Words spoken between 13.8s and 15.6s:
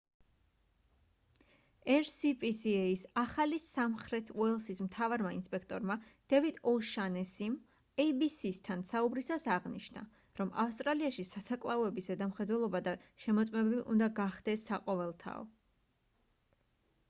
უნდა გახდეს საყოველთაო